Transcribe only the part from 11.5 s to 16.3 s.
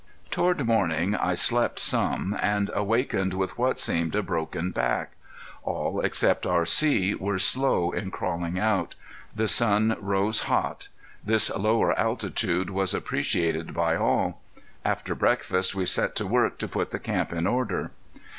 lower altitude was appreciated by all. After breakfast we set to